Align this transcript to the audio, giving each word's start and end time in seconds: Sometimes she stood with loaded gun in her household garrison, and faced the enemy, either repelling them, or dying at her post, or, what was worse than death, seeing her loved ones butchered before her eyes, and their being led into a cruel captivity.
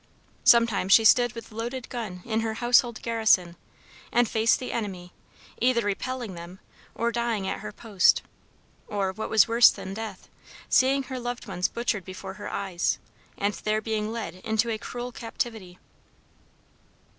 Sometimes 0.43 0.91
she 0.93 1.05
stood 1.05 1.33
with 1.33 1.51
loaded 1.51 1.87
gun 1.87 2.23
in 2.25 2.39
her 2.39 2.55
household 2.55 2.99
garrison, 3.03 3.55
and 4.11 4.27
faced 4.27 4.57
the 4.57 4.71
enemy, 4.71 5.13
either 5.61 5.81
repelling 5.83 6.33
them, 6.33 6.59
or 6.95 7.11
dying 7.11 7.47
at 7.47 7.59
her 7.59 7.71
post, 7.71 8.23
or, 8.87 9.11
what 9.11 9.29
was 9.29 9.47
worse 9.47 9.69
than 9.69 9.93
death, 9.93 10.27
seeing 10.67 11.03
her 11.03 11.19
loved 11.19 11.45
ones 11.45 11.67
butchered 11.67 12.03
before 12.03 12.33
her 12.33 12.51
eyes, 12.51 12.97
and 13.37 13.53
their 13.53 13.79
being 13.79 14.11
led 14.11 14.37
into 14.37 14.71
a 14.71 14.79
cruel 14.79 15.11
captivity. 15.11 15.77